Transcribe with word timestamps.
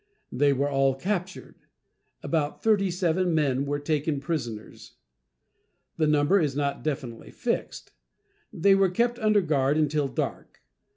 They 0.31 0.51
were 0.51 0.67
all 0.67 0.95
captured. 0.95 1.57
About 2.23 2.63
thirty 2.63 2.89
seven 2.89 3.35
men 3.35 3.67
were 3.67 3.77
taken 3.77 4.19
prisoners. 4.19 4.93
The 5.97 6.07
number 6.07 6.39
is 6.39 6.55
not 6.55 6.81
definitely 6.83 7.29
fixed. 7.29 7.91
They 8.51 8.73
were 8.73 8.89
kept 8.89 9.19
under 9.19 9.41
guard 9.41 9.77
until 9.77 10.07
dark. 10.07 10.63